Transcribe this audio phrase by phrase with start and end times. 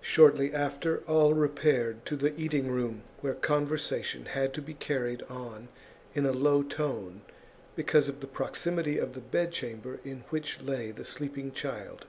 [0.00, 5.68] Shortly after, all repaired to the eating room, where conversation had to be carried on
[6.16, 7.20] in a low tone
[7.76, 12.06] because of the proximity of the bedchamber in which lay the sleeping child.